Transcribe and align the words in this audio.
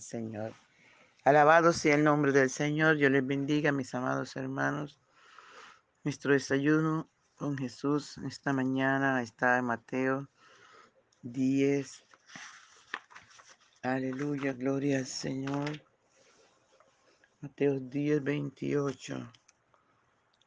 Señor. 0.00 0.54
Alabado 1.24 1.72
sea 1.72 1.94
el 1.94 2.04
nombre 2.04 2.32
del 2.32 2.50
Señor. 2.50 2.96
Yo 2.96 3.10
les 3.10 3.26
bendiga, 3.26 3.72
mis 3.72 3.94
amados 3.94 4.36
hermanos. 4.36 4.98
Nuestro 6.04 6.32
desayuno 6.32 7.08
con 7.36 7.56
Jesús 7.58 8.18
esta 8.26 8.52
mañana 8.52 9.22
está 9.22 9.58
en 9.58 9.66
Mateo 9.66 10.28
10. 11.22 12.04
Aleluya, 13.82 14.52
gloria 14.54 14.98
al 14.98 15.06
Señor. 15.06 15.82
Mateo 17.40 17.78
10, 17.78 18.24
28. 18.24 19.32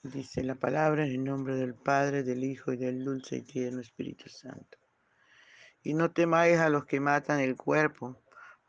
Dice 0.03 0.43
la 0.43 0.55
palabra 0.55 1.05
en 1.05 1.11
el 1.11 1.23
nombre 1.23 1.55
del 1.55 1.75
Padre, 1.75 2.23
del 2.23 2.43
Hijo 2.43 2.73
y 2.73 2.77
del 2.77 3.05
dulce 3.05 3.37
y 3.37 3.41
tierno 3.43 3.81
Espíritu 3.81 4.29
Santo. 4.29 4.77
Y 5.83 5.93
no 5.93 6.11
temáis 6.11 6.57
a 6.57 6.69
los 6.69 6.85
que 6.85 6.99
matan 6.99 7.39
el 7.39 7.55
cuerpo, 7.55 8.21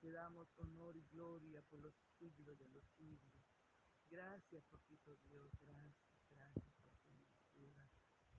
Te 0.00 0.12
damos 0.12 0.48
honor 0.58 0.96
y 0.96 1.02
gloria 1.10 1.60
por 1.62 1.80
los 1.80 1.94
siglos 2.18 2.56
de 2.58 2.68
los 2.68 2.84
siglos. 2.96 3.42
Gracias, 4.08 4.64
papito 4.70 5.16
Dios, 5.24 5.50
gracias, 5.60 5.94
gracias 6.30 6.72
por 6.76 6.92
tu 6.98 7.12
misericordia, 7.12 7.90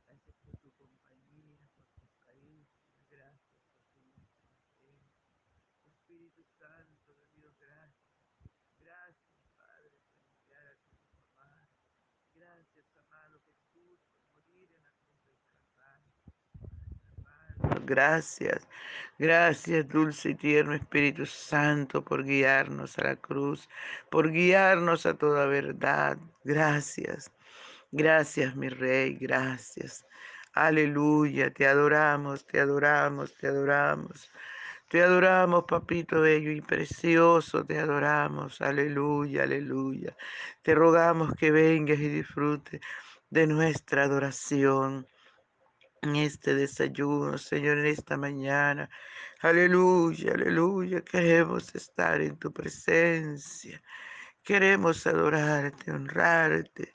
gracias 0.05 0.35
por 0.37 0.57
tu 0.59 0.71
compañía, 0.71 1.59
por 1.75 1.85
tus 1.99 2.15
caricias, 2.19 2.95
gracias 3.09 3.57
por 3.67 3.83
tu 3.91 3.99
misericordia. 3.99 5.11
Espíritu 5.83 6.43
Santo 6.57 7.13
de 7.13 7.27
Dios. 7.35 7.53
Gracias, 8.79 9.35
Padre, 9.57 9.99
por 10.07 10.23
enviar 10.23 10.65
a 10.65 10.77
tu 10.77 10.95
mamá. 11.11 11.69
Gracias, 12.33 12.95
amado 12.95 13.41
Jesús, 13.41 13.99
por 14.09 14.23
morir 14.31 14.71
en 14.71 14.81
la 14.81 14.93
cruz 14.93 15.25
del 15.25 15.39
Calvario. 15.43 16.15
Gracias. 17.89 18.67
Gracias, 19.17 19.87
dulce 19.89 20.29
y 20.29 20.35
tierno 20.35 20.75
Espíritu 20.75 21.25
Santo, 21.25 22.03
por 22.03 22.23
guiarnos 22.23 22.99
a 22.99 23.03
la 23.03 23.15
cruz, 23.15 23.67
por 24.11 24.31
guiarnos 24.31 25.07
a 25.07 25.15
toda 25.15 25.47
verdad. 25.47 26.19
Gracias. 26.43 27.31
Gracias, 27.91 28.55
mi 28.55 28.69
Rey, 28.69 29.15
gracias. 29.15 30.05
Aleluya, 30.53 31.51
te 31.51 31.65
adoramos, 31.65 32.45
te 32.45 32.59
adoramos, 32.59 33.35
te 33.35 33.47
adoramos. 33.47 34.29
Te 34.89 35.01
adoramos, 35.01 35.63
papito 35.65 36.21
bello 36.21 36.51
y 36.51 36.61
precioso, 36.61 37.65
te 37.65 37.79
adoramos. 37.79 38.61
Aleluya, 38.61 39.43
aleluya. 39.43 40.15
Te 40.61 40.75
rogamos 40.75 41.33
que 41.35 41.49
vengas 41.51 41.99
y 41.99 42.09
disfrutes 42.09 42.81
de 43.31 43.47
nuestra 43.47 44.03
adoración 44.03 45.07
en 46.01 46.15
este 46.15 46.55
desayuno, 46.55 47.37
Señor, 47.37 47.79
en 47.79 47.87
esta 47.87 48.17
mañana. 48.17 48.89
Aleluya, 49.41 50.33
aleluya. 50.33 51.01
Queremos 51.01 51.73
estar 51.75 52.21
en 52.21 52.37
tu 52.37 52.51
presencia. 52.51 53.81
Queremos 54.43 55.05
adorarte, 55.07 55.91
honrarte. 55.91 56.93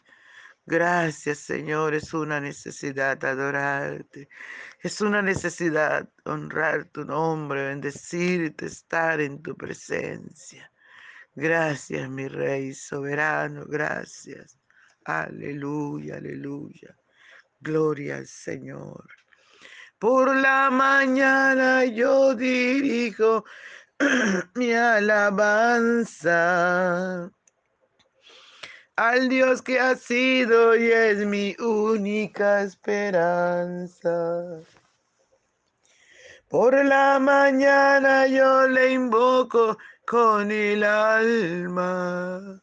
Gracias, 0.67 1.39
Señor. 1.39 1.95
Es 1.95 2.15
una 2.15 2.41
necesidad 2.41 3.23
adorarte. 3.25 4.29
Es 4.81 5.01
una 5.01 5.23
necesidad 5.23 6.09
honrar 6.25 6.87
tu 6.87 7.05
nombre, 7.05 7.69
bendecirte, 7.69 8.67
estar 8.67 9.21
en 9.21 9.43
tu 9.43 9.57
presencia. 9.57 10.71
Gracias, 11.35 12.09
mi 12.11 12.29
Rey 12.29 12.75
soberano. 12.75 13.65
Gracias. 13.67 14.59
Aleluya, 15.05 16.17
aleluya. 16.17 16.97
Gloria 17.65 18.19
al 18.19 18.27
Señor. 18.27 19.09
Por 19.99 20.37
la 20.37 20.71
mañana 20.71 21.87
yo 21.87 22.35
dirijo 22.35 23.45
mi 24.55 24.73
alabanza 24.75 26.41
al 28.97 29.29
Dios 29.31 29.63
que 29.63 29.81
ha 29.81 29.97
sido 29.97 30.77
y 30.77 30.93
es 30.93 31.25
mi 31.27 31.57
única 31.59 32.63
esperanza. 32.63 34.61
Por 36.51 36.85
la 36.85 37.19
mañana 37.19 38.27
yo 38.27 38.69
le 38.69 38.93
invoco 38.93 39.79
con 40.07 40.53
el 40.53 40.85
alma 40.85 42.63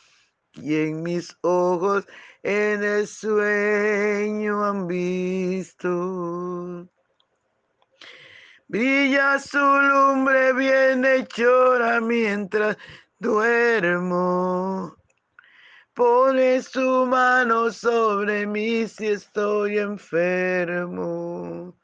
y 0.61 0.75
en 0.75 1.03
mis 1.03 1.35
ojos 1.41 2.05
en 2.43 2.83
el 2.83 3.07
sueño 3.07 4.63
han 4.63 4.87
visto. 4.87 6.87
Brilla 8.67 9.39
su 9.39 9.59
lumbre 9.59 10.53
bien 10.53 11.03
hechora 11.03 11.99
mientras 11.99 12.77
duermo. 13.19 14.95
Pone 15.93 16.61
su 16.61 17.05
mano 17.05 17.71
sobre 17.71 18.47
mí 18.47 18.87
si 18.87 19.07
estoy 19.07 19.77
enfermo. 19.77 21.75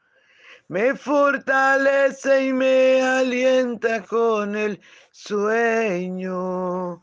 Me 0.68 0.94
fortalece 0.94 2.46
y 2.46 2.52
me 2.52 3.02
alienta 3.02 4.02
con 4.04 4.56
el 4.56 4.80
sueño 5.10 7.02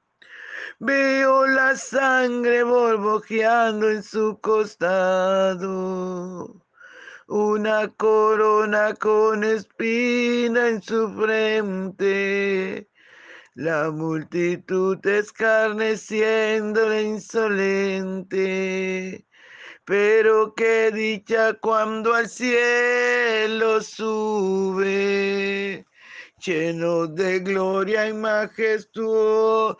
Veo 0.83 1.45
la 1.45 1.75
sangre 1.75 2.63
borbojeando 2.63 3.91
en 3.91 4.01
su 4.01 4.39
costado. 4.41 5.69
Una 7.27 7.87
corona 7.97 8.95
con 8.95 9.43
espina 9.43 10.69
en 10.69 10.81
su 10.81 11.07
frente. 11.13 12.89
La 13.53 13.91
multitud 13.91 15.05
escarneciendo 15.05 16.99
insolente 16.99 19.23
pero 19.85 20.53
qué 20.55 20.91
dicha 20.93 21.53
cuando 21.55 22.13
al 22.13 22.29
cielo 22.29 23.81
sube, 23.81 25.85
lleno 26.41 27.07
de 27.07 27.39
gloria 27.39 28.07
y 28.09 28.13
majestuosa 28.13 29.77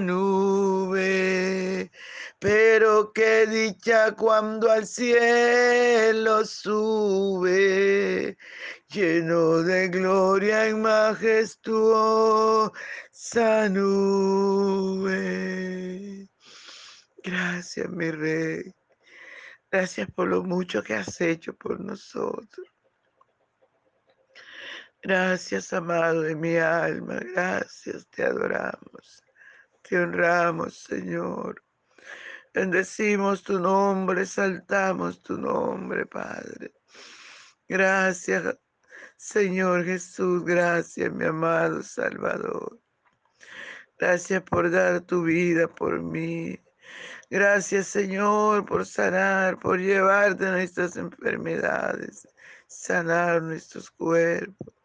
nube. 0.00 1.90
Pero 2.38 3.12
qué 3.12 3.46
dicha 3.46 4.12
cuando 4.12 4.70
al 4.70 4.86
cielo 4.86 6.44
sube, 6.44 8.36
lleno 8.88 9.62
de 9.62 9.88
gloria 9.88 10.68
y 10.68 10.74
majestuosa 10.74 12.72
nube. 13.68 15.42
Gracias, 17.24 17.88
mi 17.90 18.10
rey. 18.10 18.74
Gracias 19.70 20.10
por 20.10 20.28
lo 20.28 20.42
mucho 20.42 20.82
que 20.82 20.94
has 20.94 21.20
hecho 21.20 21.54
por 21.54 21.80
nosotros. 21.80 22.71
Gracias, 25.02 25.72
amado 25.72 26.22
de 26.22 26.36
mi 26.36 26.56
alma. 26.56 27.18
Gracias, 27.34 28.06
te 28.06 28.22
adoramos. 28.22 29.24
Te 29.82 29.98
honramos, 29.98 30.78
Señor. 30.78 31.60
Bendecimos 32.54 33.42
tu 33.42 33.58
nombre, 33.58 34.24
saltamos 34.26 35.20
tu 35.20 35.36
nombre, 35.36 36.06
Padre. 36.06 36.72
Gracias, 37.68 38.56
Señor 39.16 39.84
Jesús. 39.84 40.44
Gracias, 40.44 41.12
mi 41.12 41.24
amado 41.24 41.82
Salvador. 41.82 42.78
Gracias 43.98 44.42
por 44.42 44.70
dar 44.70 45.00
tu 45.00 45.24
vida 45.24 45.66
por 45.66 46.00
mí. 46.00 46.60
Gracias 47.28 47.88
Señor 47.88 48.66
por 48.66 48.86
sanar, 48.86 49.58
por 49.58 49.80
llevarte 49.80 50.44
nuestras 50.44 50.96
enfermedades, 50.96 52.28
sanar 52.68 53.42
nuestros 53.42 53.90
cuerpos. 53.90 54.81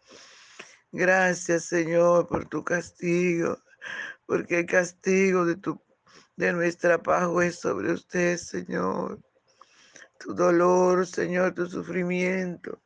Gracias 0.91 1.65
Señor 1.65 2.27
por 2.27 2.47
tu 2.47 2.63
castigo, 2.63 3.57
porque 4.25 4.59
el 4.59 4.65
castigo 4.65 5.45
de, 5.45 5.55
tu, 5.57 5.81
de 6.35 6.53
nuestra 6.53 7.01
paz 7.01 7.29
es 7.43 7.59
sobre 7.59 7.91
usted, 7.91 8.37
Señor. 8.37 9.19
Tu 10.19 10.33
dolor, 10.33 11.05
Señor, 11.05 11.53
tu 11.53 11.67
sufrimiento, 11.67 12.81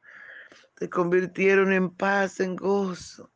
te 0.75 0.89
convirtieron 0.89 1.71
en 1.71 1.89
paz, 1.89 2.39
en 2.39 2.55
gozo, 2.55 3.31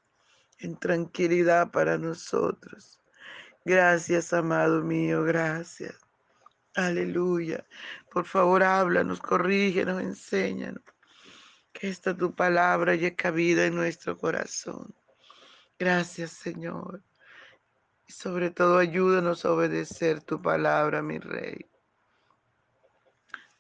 en 0.60 0.78
tranquilidad 0.78 1.72
para 1.72 1.98
nosotros. 1.98 3.00
Gracias, 3.64 4.34
amado 4.34 4.84
mío, 4.84 5.24
gracias. 5.24 5.96
Aleluya. 6.76 7.66
Por 8.12 8.26
favor, 8.26 8.64
háblanos, 8.64 9.22
corrígenos, 9.22 10.02
enséñanos. 10.02 10.84
Que 11.76 11.90
esta 11.90 12.16
tu 12.16 12.34
palabra 12.34 12.96
llegue 12.96 13.18
cabida 13.18 13.66
en 13.66 13.76
nuestro 13.76 14.18
corazón. 14.18 14.96
Gracias, 15.78 16.32
Señor. 16.32 17.04
Y 18.08 18.14
sobre 18.14 18.50
todo, 18.50 18.78
ayúdanos 18.78 19.44
a 19.44 19.52
obedecer 19.52 20.24
tu 20.24 20.42
palabra, 20.42 21.02
mi 21.02 21.20
Rey. 21.20 21.66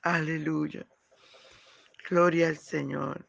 Aleluya. 0.02 0.88
Gloria 2.10 2.48
al 2.48 2.58
Señor. 2.58 3.28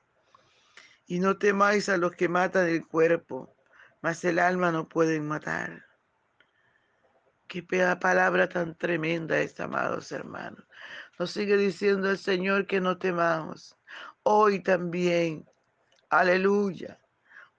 Y 1.09 1.19
no 1.19 1.37
temáis 1.37 1.89
a 1.89 1.97
los 1.97 2.13
que 2.13 2.29
matan 2.29 2.69
el 2.69 2.87
cuerpo, 2.87 3.57
mas 4.03 4.25
el 4.25 4.39
alma 4.39 4.71
no 4.71 4.89
pueden 4.89 5.27
matar. 5.27 5.85
Qué 7.49 7.65
palabra 7.65 8.49
tan 8.49 8.77
tremenda 8.77 9.37
esta, 9.41 9.65
amados 9.65 10.13
hermanos. 10.13 10.65
Nos 11.19 11.33
sigue 11.33 11.57
diciendo 11.57 12.09
el 12.09 12.19
Señor 12.19 12.69
que 12.69 12.81
no 12.81 12.99
temamos. 12.99 13.77
Hoy 14.29 14.59
también, 14.59 15.49
aleluya. 16.11 16.99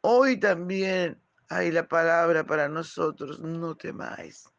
Hoy 0.01 0.37
también 0.37 1.17
hay 1.47 1.71
la 1.71 1.87
palabra 1.87 2.45
para 2.45 2.67
nosotros, 2.67 3.39
no 3.39 3.77
temáis. 3.77 4.49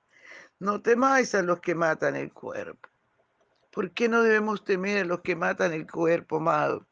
No 0.59 0.81
temáis 0.81 1.35
a 1.35 1.43
los 1.43 1.61
que 1.61 1.75
matan 1.75 2.17
el 2.17 2.33
cuerpo. 2.33 2.89
¿Por 3.71 3.93
qué 3.93 4.09
no 4.09 4.23
debemos 4.23 4.65
temer 4.65 5.03
a 5.03 5.05
los 5.05 5.21
que 5.21 5.37
matan 5.37 5.75
el 5.75 5.87
cuerpo, 5.87 6.39
amado? 6.39 6.87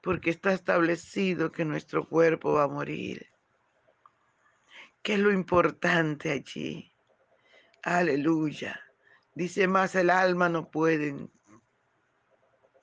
Porque 0.00 0.30
está 0.30 0.54
establecido 0.54 1.52
que 1.52 1.66
nuestro 1.66 2.08
cuerpo 2.08 2.54
va 2.54 2.62
a 2.62 2.68
morir. 2.68 3.26
¿Qué 5.02 5.12
es 5.12 5.20
lo 5.20 5.32
importante 5.32 6.32
allí? 6.32 6.94
Aleluya. 7.82 8.80
Dice 9.34 9.68
más, 9.68 9.94
el 9.96 10.08
alma 10.08 10.48
no 10.48 10.70
pueden 10.70 11.30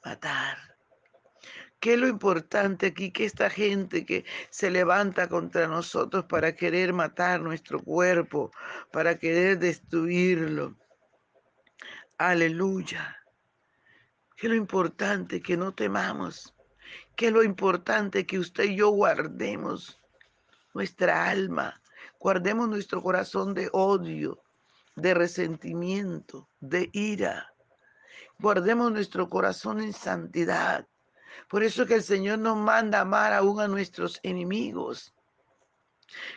matar. 0.05 0.72
¿Qué 1.83 1.95
es 1.95 1.99
lo 1.99 2.07
importante 2.07 2.87
aquí? 2.87 3.11
Que 3.11 3.25
esta 3.25 3.49
gente 3.49 4.05
que 4.05 4.23
se 4.49 4.71
levanta 4.71 5.27
contra 5.27 5.67
nosotros 5.67 6.23
para 6.29 6.55
querer 6.55 6.93
matar 6.93 7.41
nuestro 7.41 7.83
cuerpo, 7.83 8.51
para 8.89 9.19
querer 9.19 9.59
destruirlo. 9.59 10.77
Aleluya. 12.17 13.17
¿Qué 14.37 14.47
es 14.47 14.51
lo 14.51 14.55
importante? 14.55 15.41
Que 15.41 15.57
no 15.57 15.73
temamos. 15.73 16.55
¿Qué 17.17 17.27
es 17.27 17.33
lo 17.33 17.43
importante? 17.43 18.25
Que 18.25 18.39
usted 18.39 18.63
y 18.63 18.77
yo 18.77 18.87
guardemos 18.91 19.99
nuestra 20.73 21.27
alma, 21.27 21.81
guardemos 22.17 22.69
nuestro 22.69 23.01
corazón 23.01 23.53
de 23.53 23.67
odio, 23.73 24.41
de 24.95 25.13
resentimiento, 25.13 26.47
de 26.61 26.89
ira. 26.93 27.53
Guardemos 28.39 28.89
nuestro 28.89 29.29
corazón 29.29 29.81
en 29.81 29.91
santidad. 29.91 30.87
Por 31.49 31.63
eso 31.63 31.85
que 31.85 31.95
el 31.95 32.03
Señor 32.03 32.39
nos 32.39 32.57
manda 32.57 33.01
amar 33.01 33.33
aún 33.33 33.59
a 33.59 33.67
nuestros 33.67 34.19
enemigos. 34.23 35.13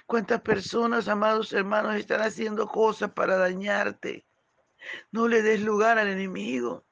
¿Cuántas 0.07 0.41
personas, 0.41 1.09
amados 1.09 1.53
hermanos, 1.53 1.97
están 1.97 2.23
haciendo 2.23 2.67
cosas 2.67 3.13
para 3.13 3.37
dañarte? 3.37 4.27
No 5.11 5.29
le 5.29 5.43
des 5.43 5.61
lugar 5.61 5.99
al 5.99 6.09
enemigo. 6.09 6.85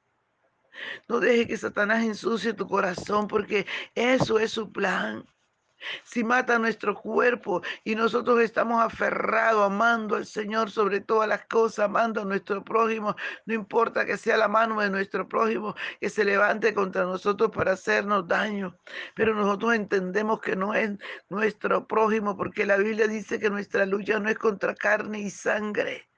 No 1.07 1.19
deje 1.19 1.47
que 1.47 1.57
Satanás 1.57 2.03
ensucie 2.03 2.53
tu 2.53 2.67
corazón 2.67 3.27
porque 3.27 3.65
eso 3.95 4.39
es 4.39 4.51
su 4.51 4.71
plan 4.71 5.25
si 6.03 6.23
mata 6.23 6.59
nuestro 6.59 6.95
cuerpo 6.95 7.61
y 7.83 7.95
nosotros 7.95 8.39
estamos 8.41 8.83
aferrados, 8.83 9.65
amando 9.65 10.15
al 10.15 10.25
Señor 10.25 10.71
sobre 10.71 11.01
todas 11.01 11.27
las 11.27 11.45
cosas, 11.45 11.85
amando 11.85 12.21
a 12.21 12.25
nuestro 12.25 12.63
prójimo, 12.63 13.15
no 13.45 13.53
importa 13.53 14.05
que 14.05 14.17
sea 14.17 14.37
la 14.37 14.47
mano 14.47 14.81
de 14.81 14.89
nuestro 14.89 15.27
prójimo 15.27 15.75
que 15.99 16.09
se 16.09 16.25
levante 16.25 16.73
contra 16.73 17.03
nosotros 17.03 17.51
para 17.51 17.73
hacernos 17.73 18.27
daño, 18.27 18.77
pero 19.15 19.33
nosotros 19.33 19.73
entendemos 19.75 20.41
que 20.41 20.55
no 20.55 20.73
es 20.73 20.91
nuestro 21.29 21.87
prójimo 21.87 22.35
porque 22.37 22.65
la 22.65 22.77
Biblia 22.77 23.07
dice 23.07 23.39
que 23.39 23.49
nuestra 23.49 23.85
lucha 23.85 24.19
no 24.19 24.29
es 24.29 24.37
contra 24.37 24.75
carne 24.75 25.19
y 25.19 25.29
sangre 25.29 26.09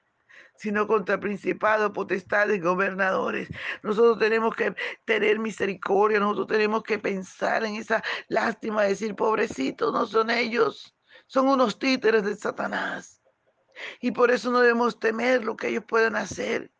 sino 0.58 0.86
contra 0.86 1.20
principados, 1.20 1.92
potestades, 1.92 2.60
gobernadores. 2.60 3.48
Nosotros 3.82 4.18
tenemos 4.18 4.54
que 4.54 4.74
tener 5.04 5.38
misericordia, 5.38 6.18
nosotros 6.18 6.48
tenemos 6.48 6.82
que 6.82 6.98
pensar 6.98 7.64
en 7.64 7.76
esa 7.76 8.02
lástima, 8.28 8.82
decir, 8.82 9.14
pobrecitos, 9.14 9.92
no 9.92 10.06
son 10.06 10.30
ellos, 10.30 10.94
son 11.26 11.48
unos 11.48 11.78
títeres 11.78 12.24
de 12.24 12.34
Satanás. 12.34 13.22
Y 14.00 14.10
por 14.10 14.32
eso 14.32 14.50
no 14.50 14.60
debemos 14.60 14.98
temer 14.98 15.44
lo 15.44 15.56
que 15.56 15.68
ellos 15.68 15.84
puedan 15.86 16.16
hacer. 16.16 16.72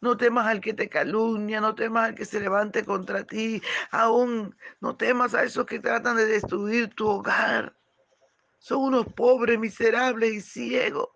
No 0.00 0.16
temas 0.16 0.46
al 0.46 0.60
que 0.60 0.74
te 0.74 0.88
calumnia, 0.88 1.60
no 1.60 1.74
temas 1.74 2.08
al 2.08 2.14
que 2.14 2.24
se 2.24 2.38
levante 2.38 2.84
contra 2.84 3.24
ti, 3.24 3.62
aún 3.90 4.54
no 4.80 4.96
temas 4.96 5.34
a 5.34 5.42
esos 5.42 5.66
que 5.66 5.80
tratan 5.80 6.16
de 6.16 6.26
destruir 6.26 6.94
tu 6.94 7.08
hogar. 7.08 7.74
Son 8.58 8.78
unos 8.82 9.06
pobres, 9.06 9.58
miserables 9.58 10.32
y 10.32 10.40
ciegos. 10.40 11.15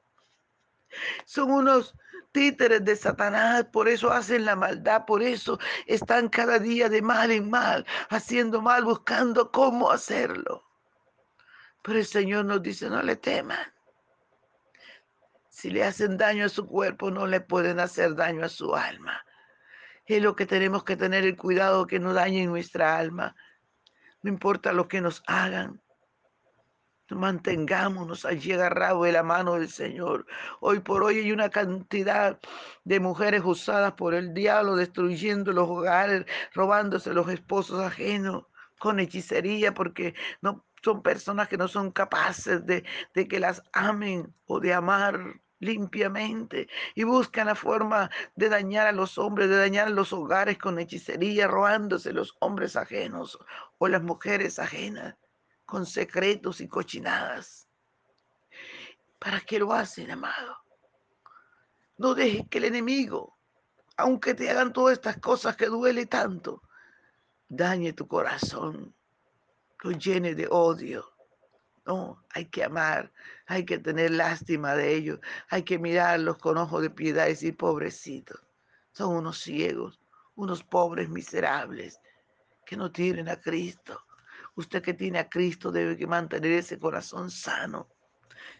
Son 1.24 1.50
unos 1.50 1.94
títeres 2.32 2.84
de 2.84 2.96
Satanás, 2.96 3.66
por 3.72 3.88
eso 3.88 4.12
hacen 4.12 4.44
la 4.44 4.56
maldad, 4.56 5.04
por 5.06 5.22
eso 5.22 5.58
están 5.86 6.28
cada 6.28 6.58
día 6.58 6.88
de 6.88 7.02
mal 7.02 7.30
en 7.30 7.50
mal, 7.50 7.86
haciendo 8.08 8.60
mal, 8.62 8.84
buscando 8.84 9.50
cómo 9.50 9.90
hacerlo. 9.90 10.64
Pero 11.82 11.98
el 11.98 12.06
Señor 12.06 12.44
nos 12.44 12.62
dice, 12.62 12.88
no 12.88 13.02
le 13.02 13.16
teman. 13.16 13.72
Si 15.48 15.70
le 15.70 15.84
hacen 15.84 16.16
daño 16.16 16.46
a 16.46 16.48
su 16.48 16.66
cuerpo, 16.66 17.10
no 17.10 17.26
le 17.26 17.40
pueden 17.40 17.80
hacer 17.80 18.14
daño 18.14 18.44
a 18.44 18.48
su 18.48 18.74
alma. 18.74 19.24
Es 20.06 20.22
lo 20.22 20.34
que 20.34 20.46
tenemos 20.46 20.84
que 20.84 20.96
tener 20.96 21.24
el 21.24 21.36
cuidado 21.36 21.86
que 21.86 21.98
no 21.98 22.12
dañen 22.12 22.48
nuestra 22.48 22.96
alma. 22.96 23.36
No 24.22 24.30
importa 24.30 24.72
lo 24.72 24.88
que 24.88 25.00
nos 25.00 25.22
hagan. 25.26 25.80
Mantengámonos 27.10 28.24
allí 28.24 28.52
agarrados 28.52 29.04
de 29.04 29.12
la 29.12 29.22
mano 29.22 29.54
del 29.54 29.68
Señor. 29.68 30.26
Hoy 30.60 30.80
por 30.80 31.02
hoy 31.02 31.18
hay 31.18 31.32
una 31.32 31.50
cantidad 31.50 32.38
de 32.84 33.00
mujeres 33.00 33.42
usadas 33.44 33.92
por 33.92 34.14
el 34.14 34.34
diablo, 34.34 34.76
destruyendo 34.76 35.52
los 35.52 35.68
hogares, 35.68 36.26
robándose 36.54 37.12
los 37.12 37.28
esposos 37.28 37.80
ajenos 37.80 38.44
con 38.78 39.00
hechicería, 39.00 39.74
porque 39.74 40.14
no 40.40 40.64
son 40.82 41.02
personas 41.02 41.48
que 41.48 41.58
no 41.58 41.68
son 41.68 41.90
capaces 41.90 42.64
de, 42.64 42.84
de 43.14 43.28
que 43.28 43.40
las 43.40 43.62
amen 43.72 44.34
o 44.46 44.60
de 44.60 44.72
amar 44.72 45.40
limpiamente 45.60 46.68
y 46.94 47.04
buscan 47.04 47.46
la 47.46 47.54
forma 47.54 48.10
de 48.34 48.48
dañar 48.48 48.86
a 48.86 48.92
los 48.92 49.18
hombres, 49.18 49.48
de 49.50 49.56
dañar 49.56 49.90
los 49.90 50.12
hogares 50.12 50.58
con 50.58 50.78
hechicería, 50.78 51.46
robándose 51.46 52.12
los 52.12 52.34
hombres 52.40 52.76
ajenos 52.76 53.38
o 53.78 53.88
las 53.88 54.02
mujeres 54.02 54.58
ajenas 54.58 55.16
con 55.70 55.86
secretos 55.86 56.60
y 56.60 56.68
cochinadas. 56.68 57.68
¿Para 59.20 59.40
qué 59.40 59.58
lo 59.58 59.72
hacen, 59.72 60.10
amado? 60.10 60.58
No 61.96 62.14
dejes 62.14 62.48
que 62.50 62.58
el 62.58 62.64
enemigo, 62.64 63.38
aunque 63.96 64.34
te 64.34 64.50
hagan 64.50 64.72
todas 64.72 64.94
estas 64.94 65.18
cosas 65.18 65.56
que 65.56 65.66
duele 65.66 66.06
tanto, 66.06 66.62
dañe 67.48 67.92
tu 67.92 68.08
corazón, 68.08 68.94
lo 69.82 69.90
llene 69.92 70.34
de 70.34 70.48
odio. 70.50 71.06
No, 71.86 72.24
hay 72.30 72.46
que 72.46 72.64
amar, 72.64 73.12
hay 73.46 73.64
que 73.64 73.78
tener 73.78 74.10
lástima 74.10 74.74
de 74.74 74.94
ellos, 74.94 75.20
hay 75.48 75.62
que 75.62 75.78
mirarlos 75.78 76.38
con 76.38 76.58
ojos 76.58 76.82
de 76.82 76.90
piedad 76.90 77.26
y 77.26 77.30
decir, 77.30 77.56
pobrecitos, 77.56 78.40
son 78.92 79.14
unos 79.14 79.38
ciegos, 79.38 80.00
unos 80.34 80.64
pobres 80.64 81.08
miserables 81.08 82.00
que 82.66 82.76
no 82.76 82.90
tienen 82.90 83.28
a 83.28 83.40
Cristo. 83.40 84.02
Usted 84.60 84.82
que 84.82 84.92
tiene 84.92 85.18
a 85.18 85.28
Cristo 85.30 85.72
debe 85.72 86.06
mantener 86.06 86.52
ese 86.52 86.78
corazón 86.78 87.30
sano, 87.30 87.88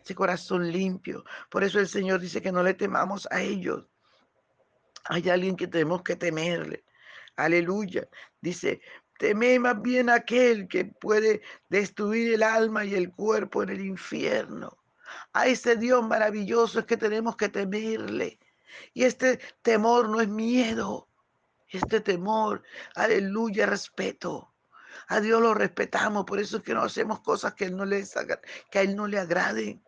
ese 0.02 0.14
corazón 0.14 0.72
limpio. 0.72 1.24
Por 1.50 1.62
eso 1.62 1.78
el 1.78 1.88
Señor 1.88 2.20
dice 2.20 2.40
que 2.40 2.50
no 2.50 2.62
le 2.62 2.72
temamos 2.72 3.28
a 3.30 3.42
ellos. 3.42 3.86
Hay 5.04 5.28
alguien 5.28 5.56
que 5.56 5.66
tenemos 5.66 6.02
que 6.02 6.16
temerle. 6.16 6.84
Aleluya. 7.36 8.08
Dice, 8.40 8.80
teme 9.18 9.58
más 9.58 9.82
bien 9.82 10.08
aquel 10.08 10.68
que 10.68 10.86
puede 10.86 11.42
destruir 11.68 12.32
el 12.32 12.44
alma 12.44 12.86
y 12.86 12.94
el 12.94 13.12
cuerpo 13.12 13.62
en 13.62 13.68
el 13.68 13.82
infierno. 13.82 14.78
A 15.34 15.48
ese 15.48 15.76
Dios 15.76 16.02
maravilloso 16.02 16.78
es 16.78 16.86
que 16.86 16.96
tenemos 16.96 17.36
que 17.36 17.50
temerle. 17.50 18.38
Y 18.94 19.04
este 19.04 19.38
temor 19.60 20.08
no 20.08 20.22
es 20.22 20.28
miedo. 20.28 21.08
Este 21.68 22.00
temor, 22.00 22.62
aleluya, 22.94 23.66
respeto. 23.66 24.49
A 25.10 25.20
Dios 25.20 25.42
lo 25.42 25.54
respetamos, 25.54 26.24
por 26.24 26.38
eso 26.38 26.58
es 26.58 26.62
que 26.62 26.72
no 26.72 26.82
hacemos 26.82 27.18
cosas 27.20 27.54
que, 27.54 27.64
él 27.64 27.76
no 27.76 27.84
le, 27.84 28.06
que 28.70 28.78
a 28.78 28.82
Él 28.82 28.94
no 28.94 29.08
le 29.08 29.18
agraden. 29.18 29.84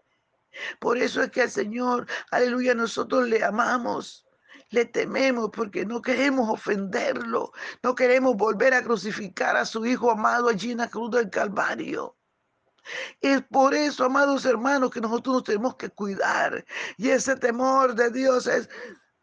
Por 0.80 0.98
eso 0.98 1.22
es 1.22 1.30
que 1.30 1.42
al 1.42 1.50
Señor, 1.50 2.08
aleluya, 2.32 2.74
nosotros 2.74 3.28
le 3.28 3.44
amamos. 3.44 4.26
Le 4.70 4.84
tememos 4.84 5.50
porque 5.54 5.86
no 5.86 6.02
queremos 6.02 6.50
ofenderlo. 6.50 7.52
No 7.84 7.94
queremos 7.94 8.36
volver 8.36 8.74
a 8.74 8.82
crucificar 8.82 9.56
a 9.56 9.64
su 9.64 9.86
Hijo 9.86 10.10
amado 10.10 10.48
allí 10.48 10.72
en 10.72 10.78
la 10.78 10.90
cruz 10.90 11.12
del 11.12 11.30
Calvario. 11.30 12.16
Es 13.20 13.42
por 13.42 13.74
eso, 13.74 14.06
amados 14.06 14.44
hermanos, 14.44 14.90
que 14.90 15.00
nosotros 15.00 15.36
nos 15.36 15.44
tenemos 15.44 15.76
que 15.76 15.90
cuidar. 15.90 16.64
Y 16.96 17.10
ese 17.10 17.36
temor 17.36 17.94
de 17.94 18.10
Dios 18.10 18.48
es 18.48 18.68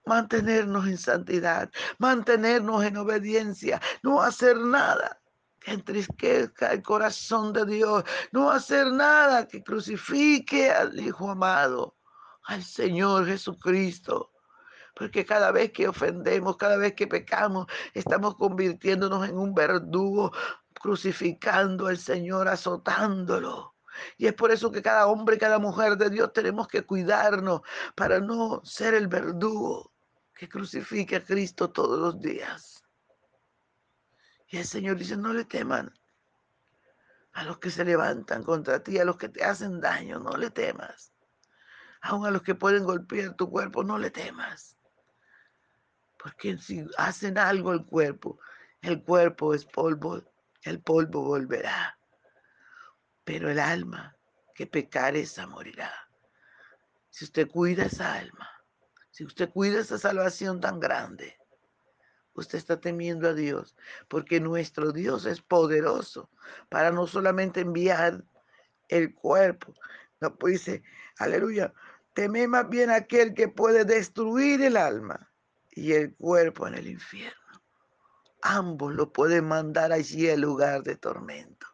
mantenernos 0.06 0.88
en 0.88 0.98
santidad, 0.98 1.70
mantenernos 1.98 2.86
en 2.86 2.96
obediencia, 2.96 3.82
no 4.02 4.22
hacer 4.22 4.56
nada 4.56 5.19
que 5.60 5.72
entristezca 5.72 6.72
el 6.72 6.82
corazón 6.82 7.54
de 7.54 7.66
Dios, 7.66 8.04
no 8.32 8.50
hacer 8.52 8.92
nada 8.92 9.48
que 9.48 9.64
crucifique 9.64 10.72
al 10.72 11.00
Hijo 11.00 11.30
amado, 11.30 11.98
al 12.44 12.64
Señor 12.64 13.28
Jesucristo. 13.28 14.32
Porque 14.96 15.26
cada 15.26 15.52
vez 15.52 15.72
que 15.72 15.88
ofendemos, 15.88 16.58
cada 16.58 16.78
vez 16.78 16.94
que 16.94 17.08
pecamos, 17.08 17.68
estamos 17.94 18.36
convirtiéndonos 18.36 19.28
en 19.28 19.38
un 19.38 19.54
verdugo, 19.54 20.32
crucificando 20.74 21.88
al 21.88 21.98
Señor, 21.98 22.48
azotándolo. 22.48 23.76
Y 24.18 24.28
es 24.28 24.34
por 24.34 24.52
eso 24.52 24.72
que 24.72 24.82
cada 24.82 25.08
hombre, 25.08 25.38
cada 25.38 25.60
mujer 25.60 25.98
de 25.98 26.10
Dios 26.10 26.34
tenemos 26.34 26.68
que 26.68 26.84
cuidarnos 26.84 27.62
para 27.96 28.20
no 28.20 28.62
ser 28.64 28.94
el 28.94 29.08
verdugo 29.08 29.92
que 30.34 30.48
crucifique 30.48 31.18
a 31.18 31.24
Cristo 31.24 31.70
todos 31.70 32.00
los 32.00 32.22
días. 32.22 32.79
Y 34.50 34.58
el 34.58 34.66
Señor 34.66 34.98
dice, 34.98 35.16
no 35.16 35.32
le 35.32 35.46
teman 35.46 35.94
a 37.34 37.44
los 37.44 37.60
que 37.60 37.70
se 37.70 37.86
levantan 37.86 38.44
contra 38.44 38.84
ti, 38.84 38.98
a 38.98 39.06
los 39.06 39.18
que 39.18 39.30
te 39.30 39.44
hacen 39.44 39.80
daño, 39.80 40.20
no 40.20 40.36
le 40.36 40.50
temas. 40.50 41.14
Aún 42.02 42.26
a 42.26 42.32
los 42.32 42.42
que 42.42 42.56
pueden 42.56 42.84
golpear 42.84 43.36
tu 43.36 43.50
cuerpo, 43.50 43.84
no 43.84 43.98
le 43.98 44.10
temas. 44.10 44.76
Porque 46.18 46.58
si 46.58 46.86
hacen 46.98 47.38
algo 47.38 47.72
al 47.72 47.86
cuerpo, 47.86 48.40
el 48.82 49.04
cuerpo 49.04 49.54
es 49.54 49.66
polvo, 49.66 50.24
el 50.64 50.82
polvo 50.82 51.24
volverá. 51.24 51.98
Pero 53.24 53.50
el 53.50 53.60
alma 53.60 54.18
que 54.56 54.66
pecar 54.66 55.16
esa 55.16 55.46
morirá. 55.46 55.94
Si 57.10 57.24
usted 57.26 57.48
cuida 57.48 57.86
esa 57.86 58.16
alma, 58.16 58.50
si 59.12 59.24
usted 59.24 59.50
cuida 59.50 59.80
esa 59.82 59.98
salvación 59.98 60.60
tan 60.60 60.80
grande, 60.80 61.39
usted 62.40 62.58
está 62.58 62.80
temiendo 62.80 63.30
a 63.30 63.34
Dios, 63.34 63.76
porque 64.08 64.40
nuestro 64.40 64.92
Dios 64.92 65.26
es 65.26 65.42
poderoso 65.42 66.30
para 66.70 66.92
no 66.92 67.08
solamente 67.08 67.62
enviar 67.62 68.24
el 68.88 69.14
cuerpo, 69.14 69.74
no 70.20 70.36
pues 70.36 70.54
dice, 70.54 70.84
aleluya, 71.18 71.74
teme 72.14 72.48
más 72.48 72.68
bien 72.70 72.90
aquel 72.90 73.34
que 73.34 73.48
puede 73.48 73.86
destruir 73.86 74.62
el 74.62 74.78
alma 74.78 75.32
y 75.72 75.94
el 75.94 76.16
cuerpo 76.16 76.68
en 76.68 76.76
el 76.76 76.88
infierno. 76.88 77.38
Ambos 78.42 78.94
lo 78.94 79.12
pueden 79.12 79.48
mandar 79.48 79.92
allí 79.92 80.30
al 80.30 80.42
lugar 80.42 80.84
de 80.84 80.96
tormento. 80.96 81.68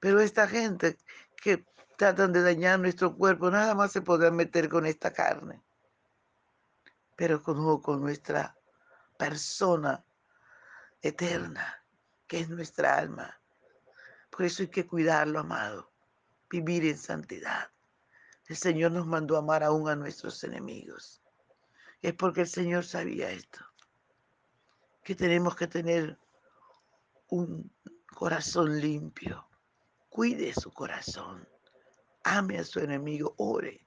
Pero 0.00 0.20
esta 0.20 0.46
gente 0.46 0.96
que 1.42 1.66
tratan 1.96 2.32
de 2.32 2.42
dañar 2.42 2.78
nuestro 2.78 3.16
cuerpo, 3.16 3.50
nada 3.50 3.74
más 3.74 3.92
se 3.92 4.02
podrá 4.02 4.30
meter 4.30 4.68
con 4.68 4.86
esta 4.86 5.12
carne, 5.12 5.62
pero 7.16 7.42
con, 7.42 7.80
con 7.80 8.00
nuestra 8.00 8.57
persona 9.18 10.02
eterna, 11.02 11.84
que 12.26 12.40
es 12.40 12.48
nuestra 12.48 12.96
alma. 12.96 13.38
Por 14.30 14.46
eso 14.46 14.62
hay 14.62 14.68
que 14.68 14.86
cuidarlo, 14.86 15.40
amado, 15.40 15.90
vivir 16.48 16.86
en 16.86 16.96
santidad. 16.96 17.68
El 18.46 18.56
Señor 18.56 18.92
nos 18.92 19.06
mandó 19.06 19.36
amar 19.36 19.62
aún 19.62 19.88
a 19.88 19.96
nuestros 19.96 20.42
enemigos. 20.44 21.20
Es 22.00 22.14
porque 22.14 22.42
el 22.42 22.48
Señor 22.48 22.84
sabía 22.84 23.30
esto, 23.30 23.58
que 25.02 25.14
tenemos 25.14 25.56
que 25.56 25.66
tener 25.66 26.16
un 27.28 27.70
corazón 28.14 28.80
limpio. 28.80 29.46
Cuide 30.08 30.54
su 30.54 30.72
corazón. 30.72 31.46
Ame 32.22 32.58
a 32.58 32.64
su 32.64 32.78
enemigo, 32.78 33.34
ore. 33.36 33.84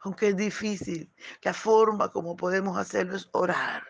Aunque 0.00 0.28
es 0.28 0.36
difícil, 0.36 1.12
la 1.42 1.52
forma 1.52 2.10
como 2.10 2.36
podemos 2.36 2.78
hacerlo 2.78 3.16
es 3.16 3.28
orar 3.32 3.89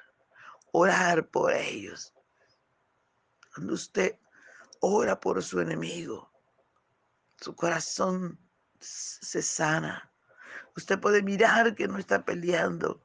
orar 0.73 1.29
por 1.29 1.53
ellos. 1.53 2.15
Cuando 3.55 3.75
usted 3.75 4.19
ora 4.81 5.19
por 5.19 5.43
su 5.43 5.61
enemigo, 5.61 6.31
su 7.37 7.55
corazón 7.55 8.39
se 8.81 9.43
sana. 9.43 10.13
Usted 10.77 10.99
puede 11.01 11.23
mirar 11.23 11.75
que 11.75 11.89
no 11.89 11.99
está 11.99 12.25
peleando 12.25 13.05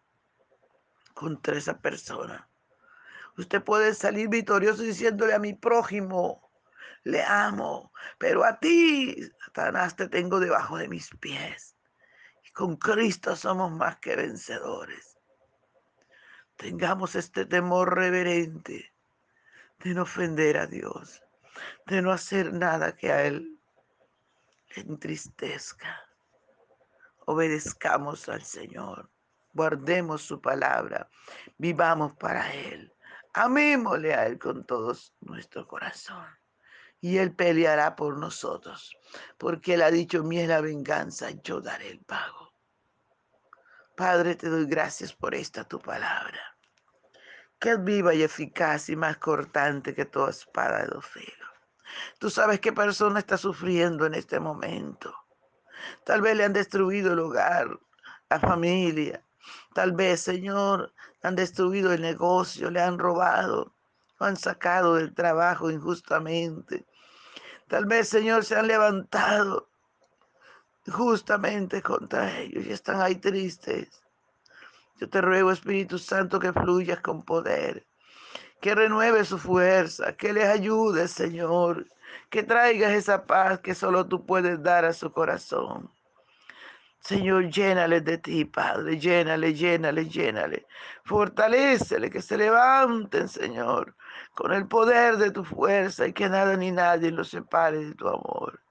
contra 1.14 1.58
esa 1.58 1.80
persona. 1.80 2.50
Usted 3.38 3.64
puede 3.64 3.94
salir 3.94 4.30
victorioso 4.30 4.84
diciéndole 4.84 5.34
a 5.34 5.40
mi 5.40 5.54
prójimo, 5.54 6.52
le 7.04 7.24
amo, 7.24 7.92
pero 8.18 8.44
a 8.44 8.60
ti, 8.60 9.16
Satanás, 9.46 9.96
te 9.96 10.08
tengo 10.08 10.40
debajo 10.40 10.78
de 10.78 10.88
mis 10.88 11.10
pies. 11.20 11.76
Y 12.44 12.52
con 12.52 12.78
Cristo 12.78 13.36
somos 13.36 13.72
más 13.72 13.98
que 13.98 14.16
vencedores. 14.16 15.15
Tengamos 16.58 17.16
este 17.16 17.46
temor 17.46 17.96
reverente 17.96 18.94
de 19.80 19.94
no 19.94 20.04
ofender 20.04 20.58
a 20.58 20.68
Dios, 20.68 21.22
de 21.86 22.02
no 22.02 22.12
hacer 22.12 22.54
nada 22.54 22.96
que 22.96 23.12
a 23.12 23.24
Él 23.24 23.60
le 24.76 24.82
entristezca. 24.82 26.02
Obedezcamos 27.26 28.30
al 28.30 28.44
Señor, 28.44 29.10
guardemos 29.54 30.22
su 30.22 30.40
palabra, 30.42 31.10
vivamos 31.58 32.14
para 32.18 32.54
Él, 32.54 32.94
amémosle 33.34 34.14
a 34.14 34.28
Él 34.28 34.40
con 34.40 34.66
todo 34.66 34.96
nuestro 35.22 35.68
corazón. 35.68 36.26
Y 37.02 37.18
Él 37.18 37.36
peleará 37.36 37.96
por 37.96 38.18
nosotros, 38.18 38.98
porque 39.38 39.76
Él 39.76 39.84
ha 39.84 39.92
dicho, 39.92 40.24
mía 40.24 40.44
es 40.44 40.50
la 40.50 40.62
venganza, 40.62 41.30
yo 41.44 41.62
daré 41.62 41.90
el 41.90 42.00
pago. 42.00 42.55
Padre, 43.96 44.36
te 44.36 44.50
doy 44.50 44.66
gracias 44.66 45.14
por 45.14 45.34
esta 45.36 45.64
tu 45.64 45.80
palabra 45.80 46.56
que 47.60 47.72
es 47.72 47.84
viva 47.84 48.14
y 48.14 48.24
eficaz 48.24 48.90
y 48.90 48.96
más 48.96 49.18
cortante 49.18 49.96
que 49.96 50.06
toda 50.06 50.30
espada 50.30 50.80
de 50.80 50.88
dos. 50.88 51.06
Tú 52.20 52.30
sabes 52.30 52.60
qué 52.60 52.74
persona 52.74 53.20
está 53.20 53.38
sufriendo 53.38 54.06
en 54.06 54.14
este 54.14 54.40
momento. 54.40 55.16
Tal 56.04 56.22
vez 56.22 56.36
le 56.36 56.44
han 56.44 56.54
destruido 56.54 57.14
el 57.14 57.20
hogar, 57.20 57.80
la 58.30 58.40
familia. 58.40 59.24
Tal 59.74 59.94
vez, 59.94 60.22
Señor, 60.22 60.94
han 61.22 61.36
destruido 61.36 61.94
el 61.94 62.02
negocio, 62.02 62.72
le 62.72 62.82
han 62.82 62.98
robado, 63.00 63.74
lo 64.20 64.26
han 64.26 64.38
sacado 64.38 64.96
del 64.96 65.14
trabajo 65.14 65.70
injustamente. 65.70 66.86
Tal 67.68 67.86
vez, 67.86 68.10
Señor, 68.10 68.44
se 68.46 68.56
han 68.56 68.68
levantado 68.68 69.70
justamente 70.88 71.82
contra 71.82 72.38
ellos 72.40 72.66
y 72.66 72.72
están 72.72 73.02
ahí 73.02 73.16
tristes 73.16 74.06
yo 74.98 75.10
te 75.10 75.20
ruego, 75.20 75.52
Espíritu 75.52 75.98
Santo, 76.00 76.40
que 76.40 76.54
fluyas 76.54 77.02
con 77.02 77.24
poder, 77.24 77.86
que 78.62 78.74
renueve 78.76 79.26
su 79.26 79.38
fuerza, 79.38 80.16
que 80.16 80.32
les 80.32 80.46
ayude, 80.46 81.10
Señor, 81.10 81.86
que 82.30 82.44
traigas 82.44 82.94
esa 82.94 83.26
paz 83.26 83.60
que 83.60 83.76
solo 83.76 84.08
tú 84.08 84.26
puedes 84.26 84.64
dar 84.64 84.86
a 84.86 84.94
su 84.94 85.12
corazón. 85.12 85.92
Señor, 87.02 87.50
llénale 87.50 88.00
de 88.02 88.18
ti, 88.18 88.46
Padre, 88.46 88.98
llénale, 88.98 89.54
llénale, 89.54 90.06
llénale. 90.08 90.66
Fortalécele, 91.04 92.10
que 92.10 92.22
se 92.22 92.38
levanten, 92.38 93.28
Señor, 93.28 93.96
con 94.34 94.54
el 94.54 94.66
poder 94.68 95.18
de 95.18 95.32
tu 95.32 95.44
fuerza 95.44 96.08
y 96.08 96.14
que 96.14 96.30
nada 96.30 96.56
ni 96.56 96.72
nadie 96.72 97.12
los 97.12 97.30
separe 97.30 97.80
de 97.80 97.94
tu 97.94 98.08
amor. 98.08 98.65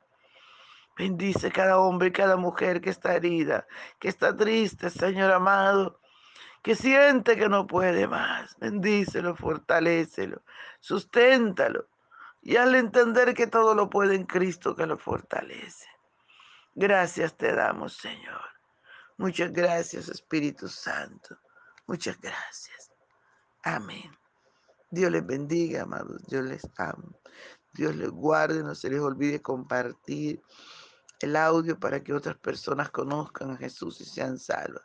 Bendice 0.97 1.51
cada 1.51 1.79
hombre 1.79 2.09
y 2.09 2.13
cada 2.13 2.37
mujer 2.37 2.81
que 2.81 2.91
está 2.91 3.17
herida, 3.17 3.67
que 3.99 4.09
está 4.09 4.37
triste, 4.37 4.91
Señor 4.91 5.33
amado 5.33 6.01
que 6.65 6.75
siente 6.75 7.37
que 7.37 7.51
no 7.51 7.67
puede 7.67 8.09
más. 8.09 8.57
Bendícelo, 8.59 9.37
fortalécelo, 9.37 10.43
susténtalo 10.81 11.91
y 12.41 12.57
hazle 12.57 12.79
entender 12.79 13.35
que 13.35 13.47
todo 13.47 13.75
lo 13.75 13.91
puede 13.91 14.15
en 14.15 14.25
Cristo 14.25 14.75
que 14.75 14.87
lo 14.87 14.97
fortalece. 14.97 15.87
Gracias 16.75 17.37
te 17.37 17.53
damos, 17.53 17.99
Señor. 17.99 18.41
Muchas 19.19 19.53
gracias, 19.53 20.09
Espíritu 20.09 20.67
Santo. 20.67 21.37
Muchas 21.87 22.19
gracias. 22.19 22.91
Amén. 23.63 24.11
Dios 24.91 25.13
les 25.13 25.27
bendiga, 25.27 25.83
amados. 25.83 26.27
Dios 26.29 26.47
les 26.47 26.67
amo. 26.79 27.21
Dios 27.75 27.95
les 27.95 28.09
guarde. 28.09 28.63
No 28.63 28.75
se 28.75 28.89
les 28.89 29.01
olvide 29.01 29.43
compartir 29.43 30.43
el 31.25 31.37
audio 31.37 31.79
para 31.79 32.03
que 32.03 32.13
otras 32.13 32.37
personas 32.37 32.91
conozcan 32.91 33.51
a 33.51 33.57
Jesús 33.57 34.01
y 34.01 34.05
sean 34.05 34.39
salvas. 34.39 34.85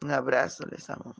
Un 0.00 0.10
abrazo, 0.10 0.64
les 0.66 0.88
amo. 0.90 1.14